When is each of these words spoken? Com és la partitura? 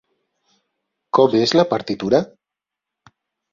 Com 1.19 1.37
és 1.41 1.55
la 1.59 1.67
partitura? 1.75 2.25